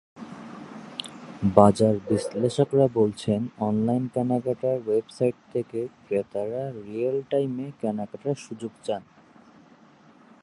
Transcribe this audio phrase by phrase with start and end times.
[1.55, 9.01] বাজার বিশ্লেষকেরা বলছেন, অনলাইন কেনাকাটার ওয়েবসাইট থেকে ক্রেতারা রিয়েল টাইমে কেনাকাটার সুযোগ চান।